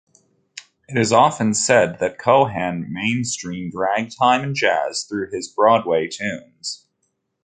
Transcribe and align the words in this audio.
It 0.89 0.97
is 0.99 1.13
often 1.13 1.53
said 1.53 1.99
that 1.99 2.17
Cohan 2.17 2.91
mainstreamed 2.91 3.73
ragtime 3.75 4.41
and 4.41 4.55
jazz 4.55 5.03
through 5.03 5.29
his 5.31 5.47
Broadway 5.47 6.07
tunes. 6.07 6.87